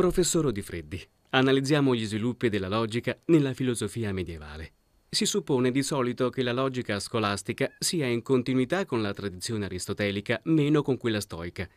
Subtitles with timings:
[0.00, 4.72] Professor Di Freddi, analizziamo gli sviluppi della logica nella filosofia medievale.
[5.10, 10.40] Si suppone di solito che la logica scolastica sia in continuità con la tradizione aristotelica,
[10.44, 11.68] meno con quella stoica.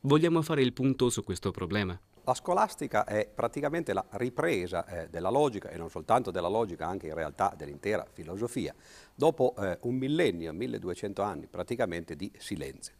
[0.00, 2.00] Vogliamo fare il punto su questo problema?
[2.24, 7.08] La scolastica è praticamente la ripresa eh, della logica, e non soltanto della logica, anche
[7.08, 8.74] in realtà dell'intera filosofia,
[9.14, 12.94] dopo eh, un millennio, 1200 anni praticamente di silenzio.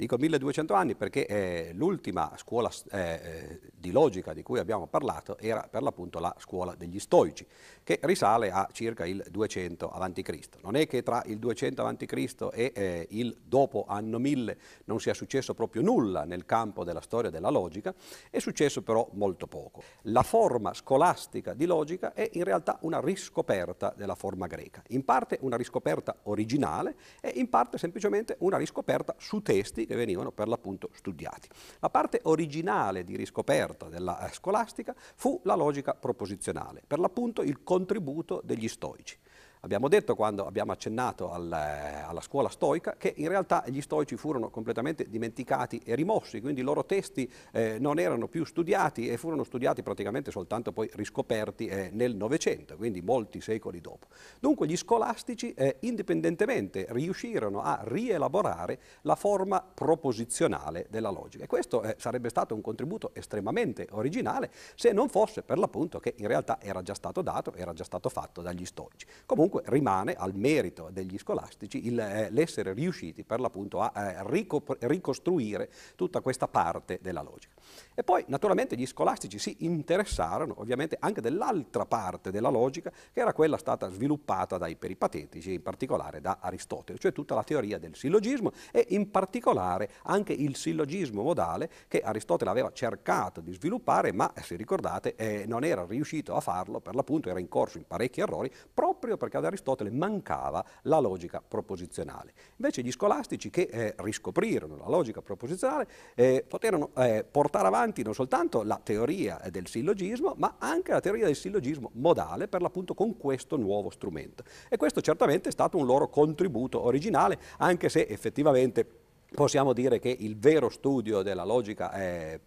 [0.00, 5.36] Dico 1200 anni perché eh, l'ultima scuola eh, eh, di logica di cui abbiamo parlato
[5.36, 7.46] era per l'appunto la scuola degli stoici,
[7.82, 10.48] che risale a circa il 200 a.C.
[10.62, 12.48] Non è che tra il 200 a.C.
[12.50, 17.28] e eh, il dopo anno 1000 non sia successo proprio nulla nel campo della storia
[17.28, 17.94] della logica,
[18.30, 19.82] è successo però molto poco.
[20.04, 25.36] La forma scolastica di logica è in realtà una riscoperta della forma greca, in parte
[25.42, 30.90] una riscoperta originale e in parte semplicemente una riscoperta su testi che venivano per l'appunto
[30.92, 31.48] studiati.
[31.80, 37.64] La parte originale di riscoperta della eh, scolastica fu la logica proposizionale, per l'appunto il
[37.64, 39.18] contributo degli stoici.
[39.62, 44.16] Abbiamo detto quando abbiamo accennato al, eh, alla scuola stoica che in realtà gli stoici
[44.16, 49.18] furono completamente dimenticati e rimossi, quindi i loro testi eh, non erano più studiati e
[49.18, 54.06] furono studiati praticamente soltanto poi riscoperti eh, nel Novecento, quindi molti secoli dopo.
[54.40, 61.82] Dunque gli scolastici eh, indipendentemente riuscirono a rielaborare la forma proposizionale della logica e questo
[61.82, 66.58] eh, sarebbe stato un contributo estremamente originale se non fosse per l'appunto che in realtà
[66.62, 69.06] era già stato dato, era già stato fatto dagli stoici.
[69.26, 74.46] Comunque comunque rimane al merito degli scolastici il, eh, l'essere riusciti per l'appunto a eh,
[74.80, 77.54] ricostruire tutta questa parte della logica.
[77.94, 83.32] E poi naturalmente gli scolastici si interessarono ovviamente anche dell'altra parte della logica che era
[83.32, 88.52] quella stata sviluppata dai peripatetici, in particolare da Aristotele, cioè tutta la teoria del sillogismo
[88.70, 94.56] e in particolare anche il sillogismo modale che Aristotele aveva cercato di sviluppare ma se
[94.56, 99.16] ricordate eh, non era riuscito a farlo, per l'appunto era incorso in parecchi errori proprio
[99.16, 102.32] perché ad Aristotele mancava la logica proposizionale.
[102.56, 107.24] Invece gli scolastici che eh, riscoprirono la logica proposizionale eh, poterono eh,
[107.60, 112.48] portare avanti non soltanto la teoria del sillogismo, ma anche la teoria del sillogismo modale,
[112.48, 114.44] per l'appunto con questo nuovo strumento.
[114.68, 118.99] E questo certamente è stato un loro contributo originale, anche se effettivamente
[119.32, 122.40] Possiamo dire che il vero studio della logica eh,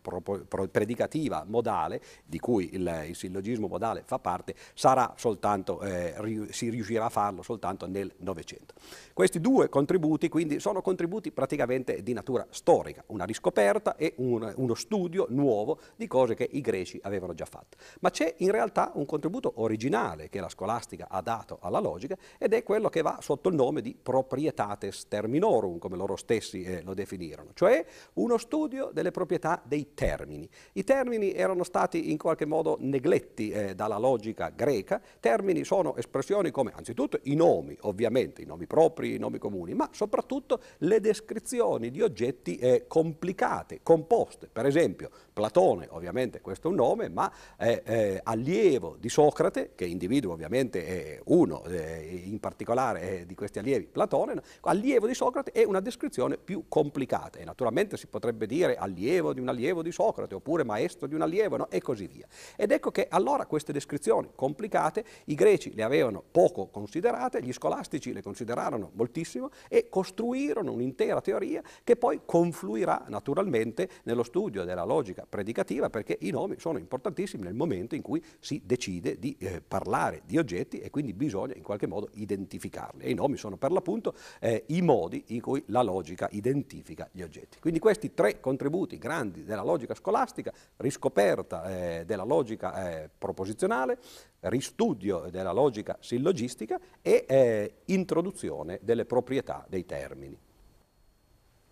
[0.70, 7.06] predicativa modale, di cui il, il, sillogismo modale fa parte, soltanto, eh, ri, si riuscirà
[7.06, 8.74] a farlo soltanto nel Novecento.
[9.14, 14.74] Questi due contributi quindi sono contributi praticamente di natura storica, una riscoperta e un, uno
[14.74, 17.78] studio nuovo di cose che i greci avevano già fatto.
[18.02, 22.54] Ma c'è in realtà un contributo originale che la scolastica ha dato alla logica ed
[22.54, 26.94] è quello che va sotto il nome di proprietates terminorum, come loro stessi eh, lo
[26.94, 30.50] definirono, cioè uno studio delle proprietà dei termini.
[30.74, 36.52] I termini erano stati in qualche modo negletti eh, dalla logica greca, termini sono espressioni
[36.52, 41.92] come anzitutto i nomi, ovviamente, i nomi propri, i nomi comuni, ma soprattutto le descrizioni
[41.92, 44.50] di oggetti eh, complicate, composte.
[44.52, 50.34] Per esempio, Platone, ovviamente questo è un nome, ma eh, allievo di Socrate, che individua
[50.34, 55.80] ovviamente uno eh, in particolare eh, di questi allievi, Platone, allievo di Socrate è una
[55.80, 60.64] descrizione più complicate e naturalmente si potrebbe dire allievo di un allievo di Socrate oppure
[60.64, 61.70] maestro di un allievo no?
[61.70, 62.28] e così via.
[62.56, 68.14] Ed ecco che allora queste descrizioni complicate i greci le avevano poco considerate, gli scolastici
[68.14, 75.26] le considerarono moltissimo e costruirono un'intera teoria che poi confluirà naturalmente nello studio della logica
[75.28, 80.22] predicativa perché i nomi sono importantissimi nel momento in cui si decide di eh, parlare
[80.26, 83.04] di oggetti e quindi bisogna in qualche modo identificarli.
[83.04, 87.10] E i nomi sono per l'appunto eh, i modi in cui la logica identifica identifica
[87.12, 87.60] gli oggetti.
[87.60, 93.98] Quindi questi tre contributi grandi della logica scolastica, riscoperta eh, della logica eh, proposizionale,
[94.42, 100.38] ristudio della logica sillogistica e eh, introduzione delle proprietà dei termini.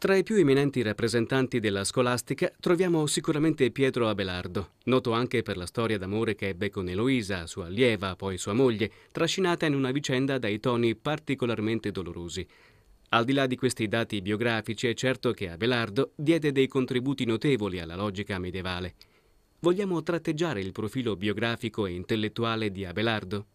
[0.01, 5.67] Tra i più eminenti rappresentanti della scolastica troviamo sicuramente Pietro Abelardo, noto anche per la
[5.67, 10.39] storia d'amore che ebbe con Eloisa, sua allieva, poi sua moglie, trascinata in una vicenda
[10.39, 12.47] dai toni particolarmente dolorosi.
[13.13, 17.81] Al di là di questi dati biografici è certo che Abelardo diede dei contributi notevoli
[17.81, 18.95] alla logica medievale.
[19.59, 23.47] Vogliamo tratteggiare il profilo biografico e intellettuale di Abelardo?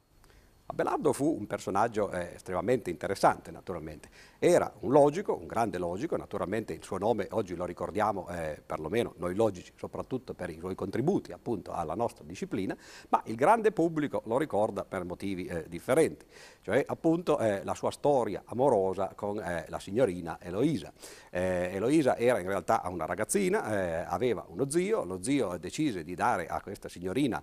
[0.69, 4.09] Abelardo fu un personaggio eh, estremamente interessante, naturalmente.
[4.41, 9.15] Era un logico, un grande logico, naturalmente il suo nome oggi lo ricordiamo, eh, perlomeno
[9.19, 12.77] noi logici, soprattutto per i suoi contributi appunto alla nostra disciplina,
[13.11, 16.27] ma il grande pubblico lo ricorda per motivi eh, differenti,
[16.63, 20.93] cioè appunto eh, la sua storia amorosa con eh, la signorina Eloisa.
[21.31, 26.47] Eh, Eloisa era in realtà una ragazzina, aveva uno zio, lo zio decise di dare
[26.47, 27.43] a questa signorina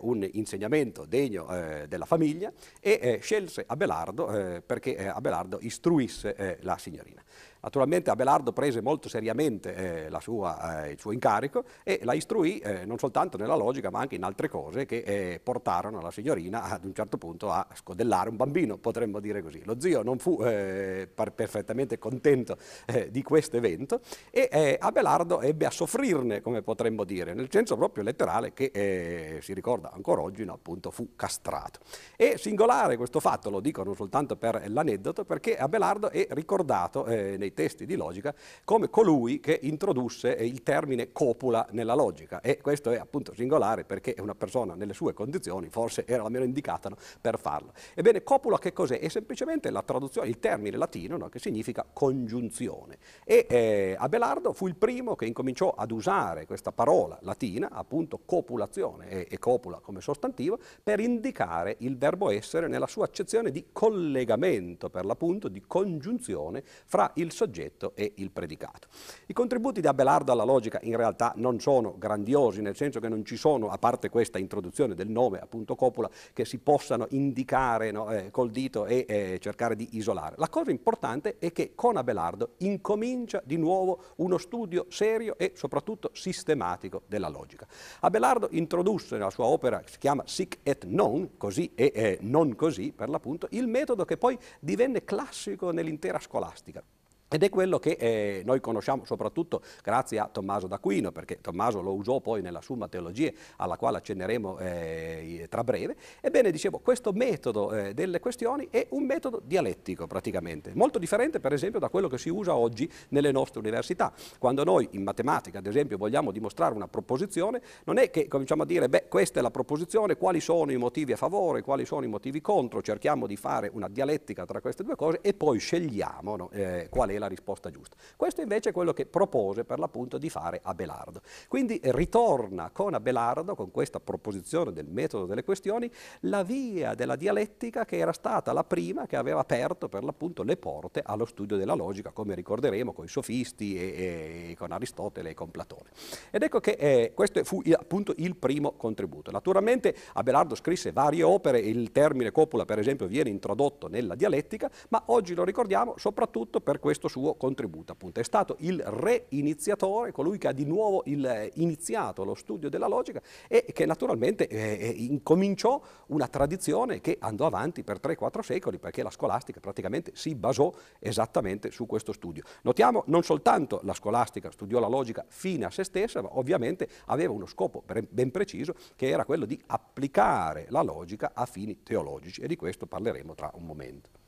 [0.00, 1.46] un insegnamento degno
[1.86, 7.22] della famiglia e eh, scelse Abelardo eh, perché eh, Abelardo istruisse la signorina.
[7.62, 12.84] Naturalmente Abelardo prese molto seriamente eh, sua, eh, il suo incarico e la istruì eh,
[12.84, 16.84] non soltanto nella logica ma anche in altre cose che eh, portarono la signorina ad
[16.84, 19.62] un certo punto a scodellare un bambino, potremmo dire così.
[19.64, 22.56] Lo zio non fu eh, perfettamente contento
[22.86, 24.00] eh, di questo evento
[24.30, 29.92] e Abelardo ebbe a soffrirne, come potremmo dire, nel senso proprio letterale che si ricorda
[29.92, 31.78] ancora oggi, no, appunto fu castrato.
[32.16, 37.51] E singolare questo fatto, lo dico non soltanto per l'aneddoto, perché Abelardo è ricordato nei
[37.54, 38.34] testi di logica
[38.64, 44.14] come colui che introdusse il termine copula nella logica e questo è appunto singolare perché
[44.18, 47.72] una persona nelle sue condizioni forse era la meno indicata no, per farlo.
[47.94, 48.98] Ebbene, copula che cos'è?
[48.98, 54.66] È semplicemente la traduzione, il termine latino no, che significa congiunzione e eh, Abelardo fu
[54.66, 60.00] il primo che incominciò ad usare questa parola latina, appunto copulazione e, e copula come
[60.00, 66.62] sostantivo, per indicare il verbo essere nella sua accezione di collegamento, per l'appunto di congiunzione
[66.64, 68.86] fra il soggetto soggetto e il predicato.
[69.26, 73.24] I contributi di Abelardo alla logica in realtà non sono grandiosi, nel senso che non
[73.24, 78.10] ci sono, a parte questa introduzione del nome, appunto copula, che si possano indicare no,
[78.10, 80.36] eh, col dito e eh, cercare di isolare.
[80.38, 86.10] La cosa importante è che con Abelardo incomincia di nuovo uno studio serio e soprattutto
[86.12, 87.66] sistematico della logica.
[88.00, 92.54] Abelardo introdusse nella sua opera, che si chiama Sic et Non, così e eh, non
[92.54, 96.82] così per l'appunto, il metodo che poi divenne classico nell'intera scolastica.
[97.32, 101.94] Ed è quello che eh, noi conosciamo soprattutto grazie a Tommaso d'Aquino, perché Tommaso lo
[101.94, 105.96] usò poi nella Summa Teologia, alla quale accenneremo eh, tra breve.
[106.20, 111.54] Ebbene, dicevo, questo metodo eh, delle questioni è un metodo dialettico praticamente, molto differente per
[111.54, 114.12] esempio da quello che si usa oggi nelle nostre università.
[114.38, 118.66] Quando noi in matematica, ad esempio, vogliamo dimostrare una proposizione, non è che cominciamo a
[118.66, 122.08] dire, beh, questa è la proposizione, quali sono i motivi a favore, quali sono i
[122.08, 126.50] motivi contro, cerchiamo di fare una dialettica tra queste due cose e poi scegliamo no,
[126.52, 127.96] eh, qual è la risposta giusta.
[128.16, 131.20] Questo invece è quello che propose per l'appunto di fare Abelardo.
[131.48, 135.90] Quindi ritorna con Abelardo, con questa proposizione del metodo delle questioni,
[136.20, 140.56] la via della dialettica che era stata la prima che aveva aperto per l'appunto le
[140.56, 145.34] porte allo studio della logica, come ricorderemo con i sofisti e, e con Aristotele e
[145.34, 145.90] con Platone.
[146.30, 149.30] Ed ecco che eh, questo fu appunto il primo contributo.
[149.30, 155.02] Naturalmente Abelardo scrisse varie opere, il termine copula per esempio viene introdotto nella dialettica, ma
[155.06, 157.92] oggi lo ricordiamo soprattutto per questo suo contributo.
[157.92, 158.20] Appunto.
[158.20, 162.88] È stato il reiniziatore, colui che ha di nuovo il, eh, iniziato lo studio della
[162.88, 168.78] logica e che naturalmente eh, eh incominciò una tradizione che andò avanti per 3-4 secoli
[168.78, 172.42] perché la scolastica praticamente si basò esattamente su questo studio.
[172.62, 177.32] Notiamo non soltanto la scolastica studiò la logica fine a se stessa, ma ovviamente aveva
[177.32, 182.46] uno scopo ben preciso che era quello di applicare la logica a fini teologici e
[182.46, 184.21] di questo parleremo tra un momento.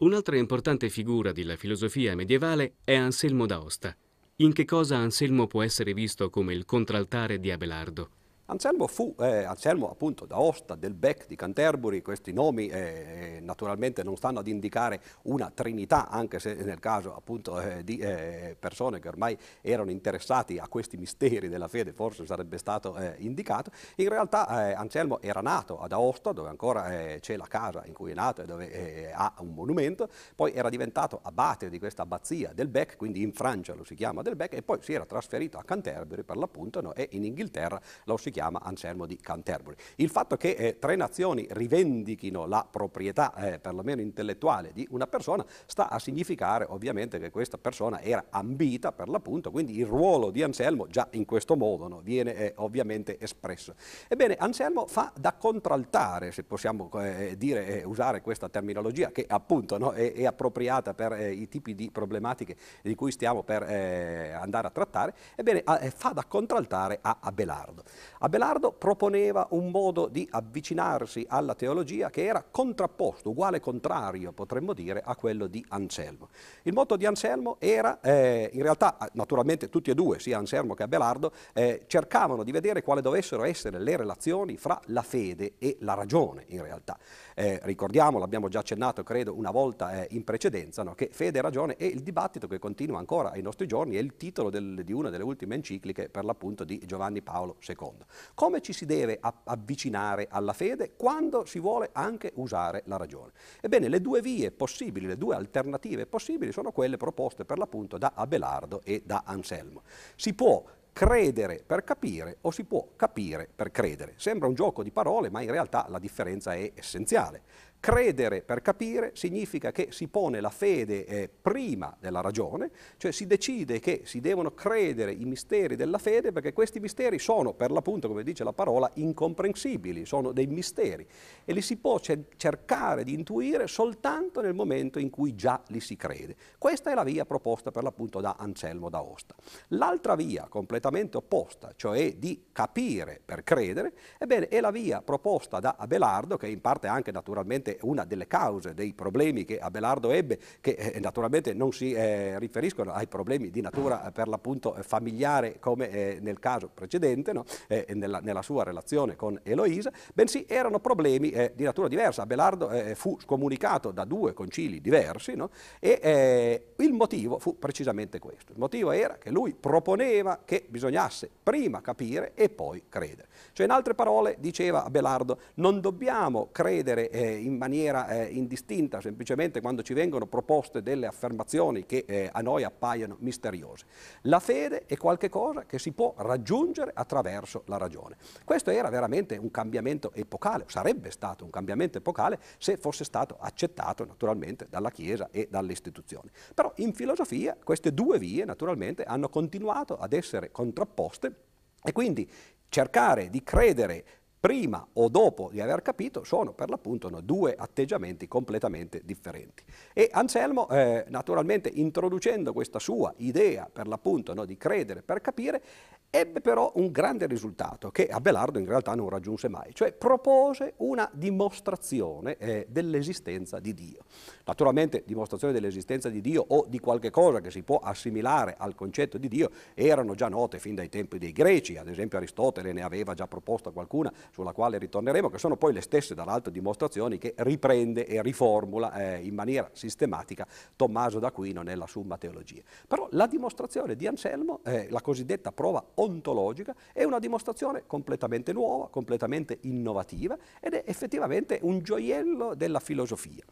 [0.00, 3.94] Un'altra importante figura della filosofia medievale è Anselmo d'Aosta.
[4.36, 8.19] In che cosa Anselmo può essere visto come il contraltare di Abelardo?
[8.50, 14.16] Anselmo fu, eh, Anselmo appunto d'Aosta, del Bec, di Canterbury, questi nomi eh, naturalmente non
[14.16, 19.06] stanno ad indicare una trinità, anche se nel caso appunto eh, di eh, persone che
[19.06, 23.70] ormai erano interessati a questi misteri della fede forse sarebbe stato eh, indicato.
[23.96, 26.88] In realtà eh, Anselmo era nato ad Aosta, dove ancora
[27.20, 31.20] c'è la casa in cui è nato e dove ha un monumento, poi era diventato
[31.22, 34.62] abate di questa abbazia del Bec, quindi in Francia lo si chiama del Bec, e
[34.62, 38.38] poi si era trasferito a Canterbury per l'appunto no, e in Inghilterra lo si chiama
[38.40, 39.76] chiama Anselmo di Canterbury.
[39.96, 45.44] Il fatto che eh, tre nazioni rivendichino la proprietà, eh, perlomeno intellettuale, di una persona
[45.66, 50.42] sta a significare ovviamente che questa persona era ambita per l'appunto, quindi il ruolo di
[50.42, 53.74] Anselmo già in questo modo no, viene eh, ovviamente espresso.
[54.08, 59.76] Ebbene, Anselmo fa da contraltare, se possiamo eh, dire, eh, usare questa terminologia, che appunto
[59.76, 64.66] no, è, è, appropriata per eh, i tipi di problematiche di cui stiamo per andare
[64.66, 65.62] a trattare, ebbene,
[65.94, 67.82] fa da contraltare a Abelardo.
[68.30, 75.02] Abelardo proponeva un modo di avvicinarsi alla teologia che era contrapposto, uguale contrario, potremmo dire,
[75.04, 76.28] a quello di Anselmo.
[76.62, 80.84] Il motto di Anselmo era, eh, in realtà, naturalmente tutti e due, sia Anselmo che
[80.84, 85.94] Abelardo, eh, cercavano di vedere quali dovessero essere le relazioni fra la fede e la
[85.94, 86.96] ragione, in realtà.
[87.40, 91.40] Eh, ricordiamo, l'abbiamo già accennato, credo, una volta eh, in precedenza, no, che fede e
[91.40, 94.92] ragione è il dibattito che continua ancora ai nostri giorni, è il titolo del, di
[94.92, 97.92] una delle ultime encicliche, per l'appunto, di Giovanni Paolo II.
[98.34, 103.32] Come ci si deve avvicinare alla fede quando si vuole anche usare la ragione?
[103.62, 108.12] Ebbene, le due vie possibili, le due alternative possibili sono quelle proposte per l'appunto da
[108.14, 109.80] Abelardo e da Anselmo.
[110.14, 110.62] Si può
[111.00, 114.12] credere per capire o si può capire per credere.
[114.16, 117.40] Sembra un gioco di parole, ma in realtà la differenza è essenziale.
[117.80, 123.26] Credere per capire significa che si pone la fede eh, prima della ragione, cioè si
[123.26, 128.06] decide che si devono credere i misteri della fede perché questi misteri sono, per l'appunto,
[128.06, 131.06] come dice la parola, incomprensibili, sono dei misteri
[131.42, 135.96] e li si può cercare di intuire soltanto nel momento in cui già li si
[135.96, 136.36] crede.
[136.58, 139.34] Questa è la via proposta per l'appunto da Anselmo d'Aosta.
[139.68, 145.76] L'altra via, completamente opposta, cioè di capire per credere, ebbene è la via proposta da
[145.78, 150.38] Abelardo, che in parte anche naturalmente probabilmente una delle cause dei problemi che Abelardo ebbe,
[150.60, 154.82] che eh, naturalmente non si eh, riferiscono ai problemi di natura eh, per l'appunto eh,
[154.82, 157.44] familiare come eh, nel caso precedente, no?
[157.68, 162.22] eh, nella, nella, sua relazione con Eloisa, bensì erano problemi di natura diversa.
[162.22, 165.50] Abelardo fu scomunicato da due concili diversi no?
[165.78, 168.52] e il motivo fu precisamente questo.
[168.52, 173.28] Il motivo era che lui proponeva che bisognasse prima capire e poi credere.
[173.52, 179.82] Cioè in altre parole diceva Abelardo non dobbiamo credere in maniera eh, indistinta, semplicemente quando
[179.82, 183.84] ci vengono proposte delle affermazioni che eh, a noi appaiono misteriose.
[184.22, 188.16] La fede è qualcosa che si può raggiungere attraverso la ragione.
[188.44, 194.06] Questo era veramente un cambiamento epocale, sarebbe stato un cambiamento epocale se fosse stato accettato
[194.06, 196.30] naturalmente dalla Chiesa e dalle istituzioni.
[196.54, 201.34] Però in filosofia queste due vie naturalmente hanno continuato ad essere contrapposte
[201.82, 202.28] e quindi
[202.70, 204.04] cercare di credere
[204.40, 209.62] prima o dopo di aver capito sono per l'appunto no, due atteggiamenti completamente differenti.
[209.92, 215.62] E Anselmo, eh, naturalmente introducendo questa sua idea per l'appunto no, di credere per capire,
[216.10, 221.08] ebbe però un grande risultato che Abelardo in realtà non raggiunse mai, cioè propose una
[221.12, 224.00] dimostrazione eh, dell'esistenza di Dio.
[224.44, 229.18] Naturalmente dimostrazione dell'esistenza di Dio o di qualche cosa che si può assimilare al concetto
[229.18, 233.14] di Dio erano già note fin dai tempi dei greci, ad esempio Aristotele ne aveva
[233.14, 238.04] già proposta qualcuna sulla quale ritorneremo, che sono poi le stesse dall'alto dimostrazioni che riprende
[238.06, 242.62] e riformula eh, in maniera sistematica Tommaso d'Aquino nella Summa Teologia.
[242.88, 248.88] Però la dimostrazione di Anselmo, eh, la cosiddetta prova ontologica, è una dimostrazione completamente nuova,
[248.88, 253.44] completamente innovativa ed è effettivamente un gioiello della filosofia.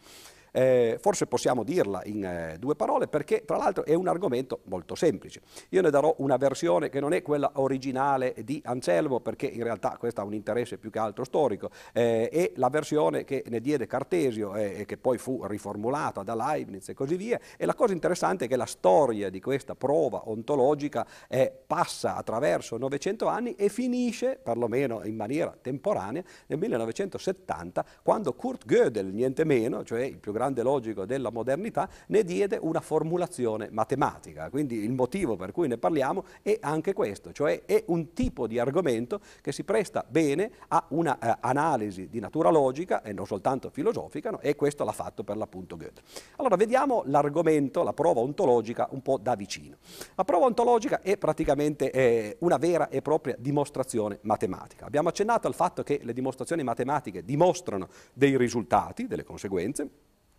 [0.59, 4.97] Eh, forse possiamo dirla in eh, due parole perché tra l'altro è un argomento molto
[4.97, 5.41] semplice.
[5.69, 9.97] Io ne darò una versione che non è quella originale di Anselmo perché in realtà
[10.01, 13.87] questo ha un interesse più che altro storico, eh, è la versione che ne diede
[13.87, 17.39] Cartesio eh, e che poi fu riformulata da Leibniz e così via.
[17.57, 22.77] E la cosa interessante è che la storia di questa prova ontologica eh, passa attraverso
[22.79, 29.85] 900 anni e finisce, perlomeno in maniera temporanea, nel 1970 quando Kurt Gödel, niente meno,
[29.85, 34.51] cioè il più grande logico della modernità, ne diede una formulazione matematica.
[34.51, 38.59] Quindi il motivo per cui ne parliamo è anche questo, cioè è un tipo di
[38.59, 44.31] argomento che si presta bene a un'analisi eh, di natura logica e non soltanto filosofica,
[44.31, 44.41] no?
[44.41, 46.03] e questo l'ha fatto per l'appunto Goethe.
[46.37, 49.77] Allora vediamo l'argomento, la prova ontologica un po' da vicino.
[50.15, 54.87] La prova ontologica è praticamente eh, una vera e propria dimostrazione matematica.
[54.87, 59.89] Abbiamo accennato al fatto che le dimostrazioni matematiche dimostrano dei risultati, delle conseguenze,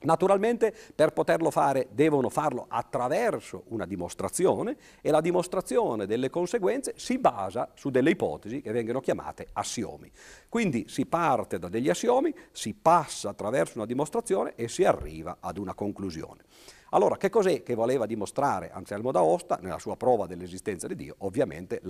[0.02, 7.18] Naturalmente per poterlo fare devono farlo attraverso una dimostrazione e la dimostrazione delle conseguenze si
[7.18, 10.10] basa su delle ipotesi che vengono chiamate assiomi.
[10.48, 15.58] Quindi si parte da degli assiomi, si passa attraverso una dimostrazione e si arriva ad
[15.58, 16.44] una conclusione.
[16.92, 21.16] Allora, che cos'è che voleva dimostrare Anselmo d'Aosta nella sua prova dell'esistenza di Dio?
[21.20, 21.82] Ovviamente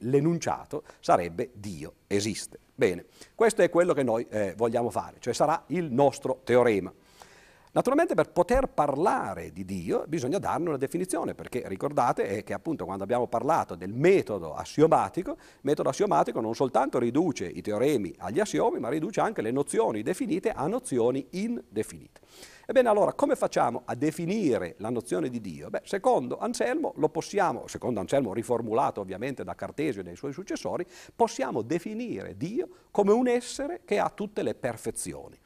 [0.00, 2.58] l'enunciato sarebbe Dio esiste.
[2.74, 6.92] Bene, questo è quello che noi eh, vogliamo fare, cioè sarà il nostro teorema.
[7.76, 13.04] Naturalmente per poter parlare di Dio bisogna darne una definizione, perché ricordate che appunto quando
[13.04, 18.78] abbiamo parlato del metodo assiomatico, il metodo assiomatico non soltanto riduce i teoremi agli assiomi,
[18.78, 22.22] ma riduce anche le nozioni definite a nozioni indefinite.
[22.64, 25.68] Ebbene allora, come facciamo a definire la nozione di Dio?
[25.68, 30.86] Beh, secondo Anselmo lo possiamo, secondo Anselmo riformulato ovviamente da Cartesio e dai suoi successori,
[31.14, 35.38] possiamo definire Dio come un essere che ha tutte le perfezioni.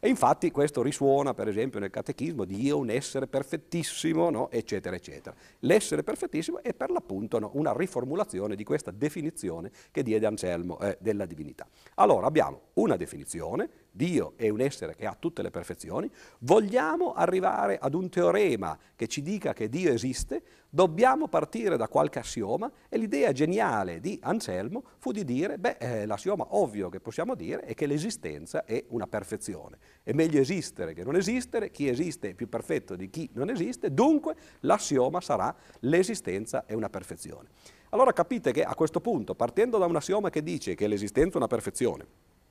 [0.00, 4.50] E infatti questo risuona, per esempio, nel catechismo di Dio un essere perfettissimo, no?
[4.50, 5.34] eccetera, eccetera.
[5.60, 10.96] L'essere perfettissimo è per l'appunto no, una riformulazione di questa definizione che diede Anselmo eh,
[11.00, 11.66] della divinità.
[11.94, 17.78] Allora abbiamo una definizione, Dio è un essere che ha tutte le perfezioni, vogliamo arrivare
[17.78, 22.98] ad un teorema che ci dica che Dio esiste, dobbiamo partire da qualche assioma e
[22.98, 27.74] l'idea geniale di Anselmo fu di dire, beh, eh, l'assioma ovvio che possiamo dire è
[27.74, 29.78] che l'esistenza è una perfezione.
[30.02, 33.92] È meglio esistere che non esistere, chi esiste è più perfetto di chi non esiste,
[33.92, 37.48] dunque l'assioma sarà l'esistenza è una perfezione.
[37.90, 41.36] Allora capite che a questo punto, partendo da un assioma che dice che l'esistenza è
[41.38, 42.06] una perfezione,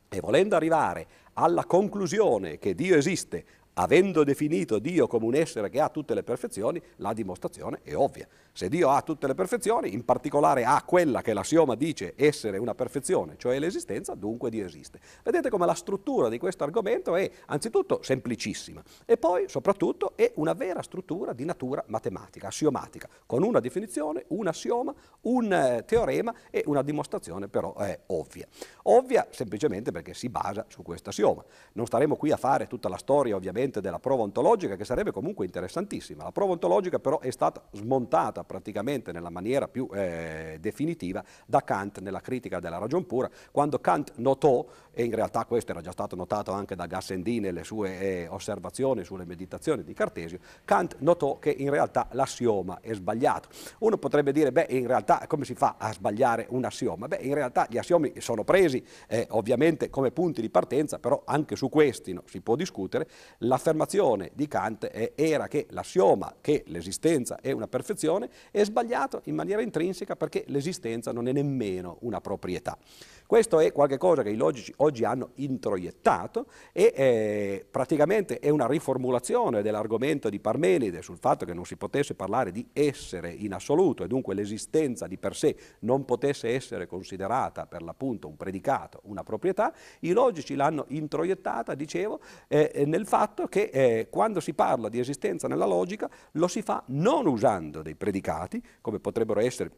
[0.09, 3.45] e volendo arrivare alla conclusione che Dio esiste,
[3.79, 8.27] avendo definito Dio come un essere che ha tutte le perfezioni, la dimostrazione è ovvia.
[8.51, 12.73] Se Dio ha tutte le perfezioni, in particolare ha quella che l'assioma dice essere una
[12.73, 14.99] perfezione, cioè l'esistenza, dunque Dio esiste.
[15.23, 20.53] Vedete come la struttura di questo argomento è anzitutto semplicissima e poi soprattutto è una
[20.53, 26.63] vera struttura di natura matematica, assiomatica, con una definizione, un assioma, un eh, teorema e
[26.65, 28.47] una dimostrazione però è ovvia.
[28.83, 31.43] Ovvia semplicemente perché si basa su questo assioma.
[31.73, 35.45] Non staremo qui a fare tutta la storia ovviamente della prova ontologica che sarebbe comunque
[35.45, 36.23] interessantissima.
[36.23, 41.99] La prova ontologica però è stata smontata praticamente nella maniera più eh, definitiva da Kant
[41.99, 46.15] nella critica della ragion pura, quando Kant notò, e in realtà questo era già stato
[46.15, 51.51] notato anche da Gassendi nelle sue eh, osservazioni sulle meditazioni di Cartesio, Kant notò che
[51.51, 53.49] in realtà l'assioma è sbagliato.
[53.79, 57.07] Uno potrebbe dire, beh, in realtà come si fa a sbagliare un assioma?
[57.07, 61.55] Beh, in realtà gli assiomi sono presi eh, ovviamente come punti di partenza, però anche
[61.55, 63.07] su questi no, si può discutere.
[63.57, 69.63] L'affermazione di Kant era che l'assioma che l'esistenza è una perfezione è sbagliato in maniera
[69.63, 72.77] intrinseca perché l'esistenza non è nemmeno una proprietà.
[73.27, 79.61] Questo è qualcosa che i logici oggi hanno introiettato e eh, praticamente è una riformulazione
[79.61, 84.07] dell'argomento di Parmenide sul fatto che non si potesse parlare di essere in assoluto e
[84.07, 89.73] dunque l'esistenza di per sé non potesse essere considerata per l'appunto un predicato, una proprietà.
[89.99, 95.49] I logici l'hanno introiettata, dicevo, eh, nel fatto che eh, quando si parla di esistenza
[95.49, 99.69] nella logica lo si fa non usando dei predicati, come potrebbero essere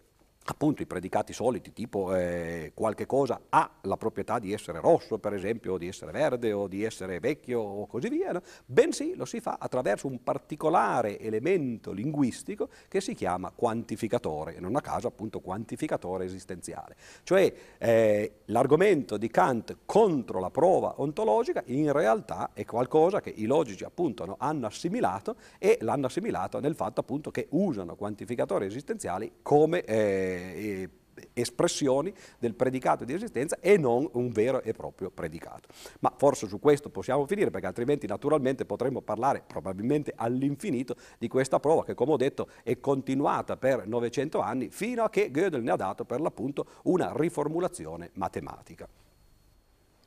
[0.49, 5.33] appunto i predicati soliti, tipo eh, qualche cosa ha la proprietà di essere rosso, per
[5.33, 8.41] esempio, o di essere verde, o di essere vecchio, o così via, no?
[8.65, 14.75] bensì lo si fa attraverso un particolare elemento linguistico che si chiama quantificatore, e non
[14.75, 16.95] a caso appunto quantificatore esistenziale.
[17.21, 23.45] Cioè eh, l'argomento di Kant contro la prova ontologica in realtà è qualcosa che i
[23.45, 29.31] logici appunto no, hanno assimilato e l'hanno assimilato nel fatto appunto che usano quantificatori esistenziali
[29.43, 29.83] come...
[29.83, 30.89] Eh, eh,
[31.33, 35.69] espressioni del predicato di esistenza e non un vero e proprio predicato.
[35.99, 41.59] Ma forse su questo possiamo finire perché altrimenti naturalmente potremmo parlare probabilmente all'infinito di questa
[41.59, 45.71] prova che come ho detto è continuata per 900 anni fino a che Gödel ne
[45.71, 48.87] ha dato per l'appunto una riformulazione matematica.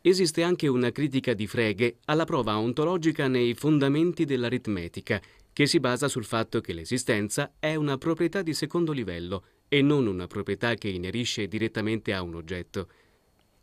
[0.04, 5.20] Esiste anche una critica di Frege alla prova ontologica nei fondamenti dell'aritmetica,
[5.52, 10.06] che si basa sul fatto che l'esistenza è una proprietà di secondo livello e non
[10.06, 12.88] una proprietà che inerisce direttamente a un oggetto.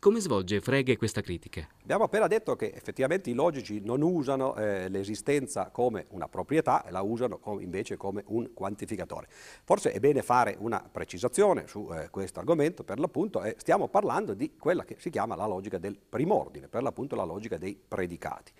[0.00, 1.68] Come svolge Frege questa critica?
[1.82, 7.02] Abbiamo appena detto che effettivamente i logici non usano eh, l'esistenza come una proprietà, la
[7.02, 9.28] usano com- invece come un quantificatore.
[9.62, 14.34] Forse è bene fare una precisazione su eh, questo argomento, per l'appunto eh, stiamo parlando
[14.34, 18.50] di quella che si chiama la logica del primordine, per l'appunto la logica dei predicati.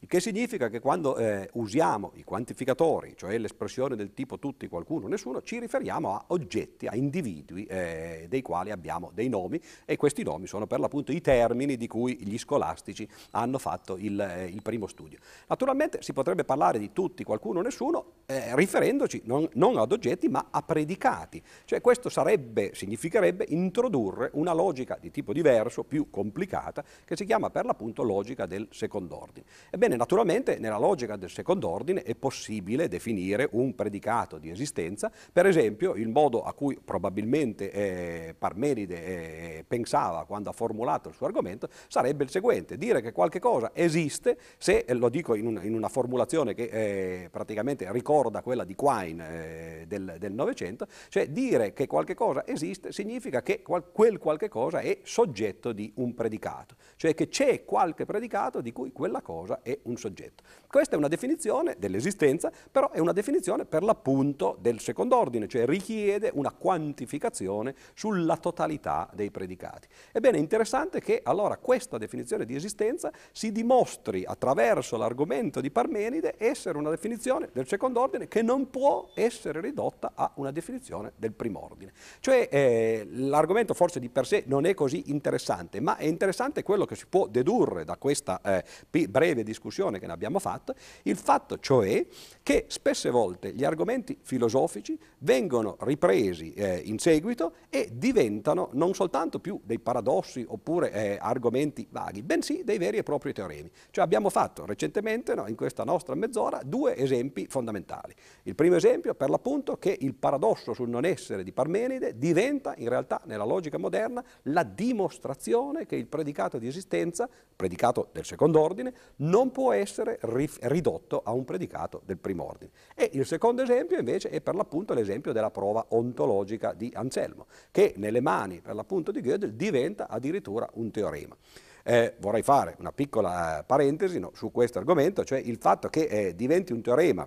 [0.00, 5.08] Il che significa che quando eh, usiamo i quantificatori, cioè l'espressione del tipo tutti, qualcuno,
[5.08, 10.22] nessuno, ci riferiamo a oggetti, a individui eh, dei quali abbiamo dei nomi e questi
[10.22, 14.62] nomi sono per l'appunto i termini di cui gli scolastici hanno fatto il, eh, il
[14.62, 15.18] primo studio.
[15.48, 20.46] Naturalmente si potrebbe parlare di tutti, qualcuno, nessuno, eh, riferendoci non, non ad oggetti ma
[20.50, 21.42] a predicati.
[21.64, 27.50] Cioè questo sarebbe, significherebbe introdurre una logica di tipo diverso, più complicata, che si chiama
[27.50, 29.46] per l'appunto logica del secondo ordine.
[29.70, 35.10] Ebbene, Ebbene, naturalmente nella logica del secondo ordine è possibile definire un predicato di esistenza,
[35.32, 41.14] per esempio il modo a cui probabilmente eh, Parmenide eh, pensava quando ha formulato il
[41.14, 45.46] suo argomento sarebbe il seguente, dire che qualche cosa esiste, se eh, lo dico in,
[45.46, 51.28] un, in, una formulazione che eh, praticamente ricorda quella di Quine eh, del Novecento, cioè
[51.28, 56.12] dire che qualche cosa esiste significa che qual, quel qualche cosa è soggetto di un
[56.14, 60.42] predicato, cioè che c'è qualche predicato di cui quella cosa è un soggetto.
[60.66, 65.64] Questa è una definizione dell'esistenza, però è una definizione per l'appunto del secondo ordine, cioè
[65.64, 69.88] richiede una quantificazione sulla totalità dei predicati.
[70.12, 76.34] Ebbene, è interessante che allora questa definizione di esistenza si dimostri attraverso l'argomento di Parmenide
[76.36, 81.32] essere una definizione del secondo ordine che non può essere ridotta a una definizione del
[81.32, 81.92] primo ordine.
[82.20, 86.84] Cioè eh, l'argomento forse di per sé non è così interessante, ma è interessante quello
[86.84, 91.58] che si può dedurre da questa eh, breve discussione che ne abbiamo fatto, il fatto
[91.58, 92.06] cioè
[92.42, 99.38] che spesse volte gli argomenti filosofici vengono ripresi eh, in seguito e diventano non soltanto
[99.38, 103.70] più dei paradossi oppure eh, argomenti vaghi, bensì dei veri e propri teoremi.
[103.90, 108.14] Cioè abbiamo fatto recentemente, no, in questa nostra mezz'ora, due esempi fondamentali.
[108.44, 112.88] Il primo esempio, per l'appunto, che il paradosso sul non essere di Parmenide diventa in
[112.88, 118.92] realtà nella logica moderna la dimostrazione che il predicato di esistenza, predicato del secondo ordine,
[119.16, 122.70] non può essere ridotto a un predicato del primo ordine.
[122.94, 127.94] E il secondo esempio invece è per l'appunto l'esempio della prova ontologica di Anselmo, che
[127.96, 131.36] nelle mani per l'appunto di Gödel diventa addirittura un teorema.
[131.82, 136.36] Eh, vorrei fare una piccola parentesi no, su questo argomento, cioè il fatto che eh,
[136.36, 137.26] diventi un teorema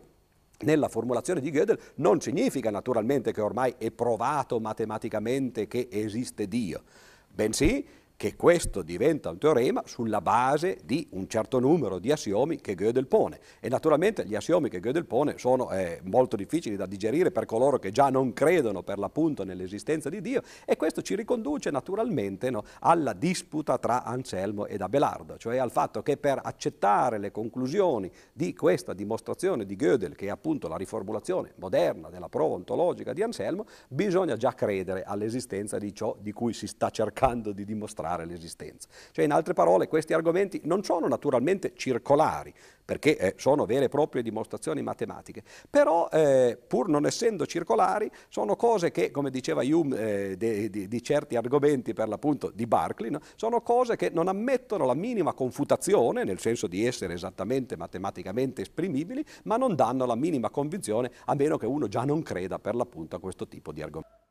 [0.59, 6.83] nella formulazione di Gödel non significa naturalmente che ormai è provato matematicamente che esiste Dio,
[7.27, 7.85] bensì
[8.21, 13.07] che questo diventa un teorema sulla base di un certo numero di assiomi che Gödel
[13.07, 13.39] pone.
[13.59, 17.79] E naturalmente gli assiomi che Gödel pone sono eh, molto difficili da digerire per coloro
[17.79, 22.63] che già non credono per l'appunto nell'esistenza di Dio e questo ci riconduce naturalmente no,
[22.81, 28.53] alla disputa tra Anselmo ed Abelardo, cioè al fatto che per accettare le conclusioni di
[28.53, 33.65] questa dimostrazione di Gödel, che è appunto la riformulazione moderna della prova ontologica di Anselmo,
[33.87, 38.87] bisogna già credere all'esistenza di ciò di cui si sta cercando di dimostrare dimostrare l'esistenza.
[39.11, 43.89] Cioè, in altre parole, questi argomenti non sono naturalmente circolari, perché eh, sono vere e
[43.89, 49.97] proprie dimostrazioni matematiche, però eh, pur non essendo circolari sono cose che, come diceva Hume
[49.97, 53.19] eh, di, di, di, certi argomenti per l'appunto di Berkeley, no?
[53.35, 59.23] sono cose che non ammettono la minima confutazione, nel senso di essere esattamente matematicamente esprimibili,
[59.43, 63.15] ma non danno la minima convinzione, a meno che uno già non creda per l'appunto
[63.15, 64.30] a questo tipo di argomenti.